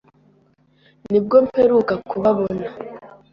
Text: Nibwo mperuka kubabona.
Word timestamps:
Nibwo 1.09 1.35
mperuka 1.45 1.93
kubabona. 2.09 2.67